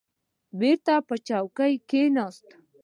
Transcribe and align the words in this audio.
بېرته 0.59 0.93
پر 1.07 1.17
چوکۍ 1.27 1.73
کښېناست. 1.89 2.47